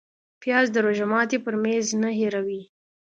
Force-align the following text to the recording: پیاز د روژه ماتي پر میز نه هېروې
پیاز 0.41 0.67
د 0.71 0.75
روژه 0.85 1.05
ماتي 1.11 1.37
پر 1.45 1.53
میز 1.63 1.87
نه 2.01 2.09
هېروې 2.19 2.61